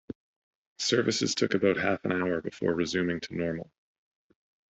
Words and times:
Services 0.79 1.35
took 1.35 1.53
about 1.53 1.77
half 1.77 2.03
an 2.05 2.11
hour 2.11 2.41
before 2.41 2.73
resuming 2.73 3.19
to 3.19 3.35
normal. 3.35 3.69